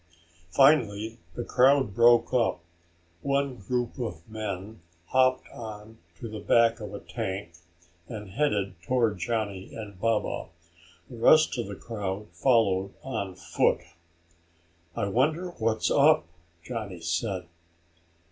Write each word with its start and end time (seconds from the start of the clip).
Finally 0.49 1.19
the 1.35 1.43
crowd 1.43 1.93
broke 1.93 2.33
up. 2.33 2.63
One 3.21 3.57
group 3.57 3.99
of 3.99 4.27
men 4.27 4.81
hopped 5.09 5.47
on 5.51 5.99
to 6.17 6.27
the 6.27 6.39
back 6.39 6.79
of 6.79 6.91
a 6.95 6.99
tank 6.99 7.53
and 8.07 8.31
headed 8.31 8.81
toward 8.81 9.19
Johnny 9.19 9.75
and 9.75 9.99
Baba. 9.99 10.49
The 11.07 11.17
rest 11.17 11.55
of 11.59 11.67
the 11.67 11.75
crowd 11.75 12.29
followed 12.31 12.95
on 13.03 13.35
foot. 13.35 13.81
"I 14.95 15.07
wonder 15.07 15.51
what's 15.59 15.91
up," 15.91 16.25
Johnny 16.63 17.01
said. 17.01 17.47